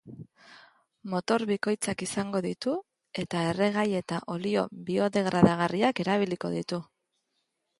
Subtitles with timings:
[1.11, 2.73] Motor bikoitzak izango ditu,
[3.25, 6.81] eta erregai eta olio biodegradagarriak erabiliko ditu.